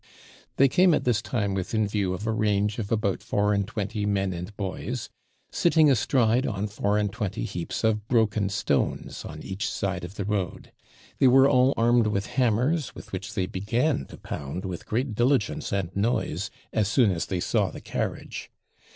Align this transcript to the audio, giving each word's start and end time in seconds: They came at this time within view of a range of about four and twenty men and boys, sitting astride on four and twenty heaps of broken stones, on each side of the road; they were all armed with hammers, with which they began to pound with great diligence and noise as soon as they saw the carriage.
They 0.55 0.67
came 0.67 0.95
at 0.95 1.03
this 1.03 1.21
time 1.21 1.53
within 1.53 1.87
view 1.87 2.11
of 2.15 2.25
a 2.25 2.31
range 2.31 2.79
of 2.79 2.91
about 2.91 3.21
four 3.21 3.53
and 3.53 3.67
twenty 3.67 4.03
men 4.07 4.33
and 4.33 4.57
boys, 4.57 5.09
sitting 5.51 5.91
astride 5.91 6.47
on 6.47 6.65
four 6.65 6.97
and 6.97 7.13
twenty 7.13 7.43
heaps 7.43 7.83
of 7.83 8.07
broken 8.07 8.49
stones, 8.49 9.23
on 9.23 9.43
each 9.43 9.69
side 9.69 10.03
of 10.03 10.15
the 10.15 10.25
road; 10.25 10.71
they 11.19 11.27
were 11.27 11.47
all 11.47 11.75
armed 11.77 12.07
with 12.07 12.25
hammers, 12.25 12.95
with 12.95 13.11
which 13.11 13.35
they 13.35 13.45
began 13.45 14.05
to 14.05 14.17
pound 14.17 14.65
with 14.65 14.87
great 14.87 15.13
diligence 15.13 15.71
and 15.71 15.95
noise 15.95 16.49
as 16.73 16.87
soon 16.87 17.11
as 17.11 17.27
they 17.27 17.39
saw 17.39 17.69
the 17.69 17.79
carriage. 17.79 18.49